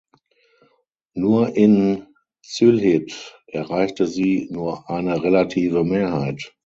[1.13, 2.07] Nur in
[2.43, 6.55] Sylhet erreichte sie nur eine relative Mehrheit.